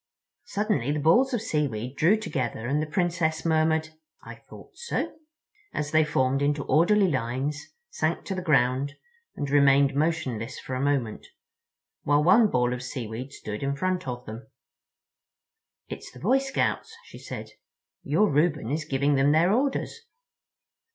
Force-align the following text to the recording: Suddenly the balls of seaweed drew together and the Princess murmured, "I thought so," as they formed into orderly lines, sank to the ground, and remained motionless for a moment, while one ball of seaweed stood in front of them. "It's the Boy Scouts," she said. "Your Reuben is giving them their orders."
Suddenly 0.45 0.93
the 0.93 0.99
balls 0.99 1.31
of 1.31 1.43
seaweed 1.43 1.95
drew 1.95 2.17
together 2.17 2.65
and 2.65 2.81
the 2.81 2.87
Princess 2.89 3.45
murmured, 3.45 3.89
"I 4.23 4.33
thought 4.33 4.75
so," 4.75 5.15
as 5.75 5.91
they 5.91 6.03
formed 6.03 6.41
into 6.41 6.63
orderly 6.63 7.07
lines, 7.07 7.67
sank 7.91 8.25
to 8.25 8.33
the 8.33 8.41
ground, 8.41 8.95
and 9.35 9.47
remained 9.47 9.93
motionless 9.93 10.57
for 10.59 10.73
a 10.73 10.81
moment, 10.81 11.27
while 12.01 12.23
one 12.23 12.49
ball 12.49 12.73
of 12.73 12.81
seaweed 12.81 13.31
stood 13.31 13.61
in 13.61 13.75
front 13.75 14.07
of 14.07 14.25
them. 14.25 14.47
"It's 15.87 16.11
the 16.11 16.19
Boy 16.19 16.39
Scouts," 16.39 16.95
she 17.03 17.19
said. 17.19 17.51
"Your 18.01 18.27
Reuben 18.27 18.71
is 18.71 18.85
giving 18.85 19.13
them 19.13 19.31
their 19.33 19.53
orders." 19.53 19.93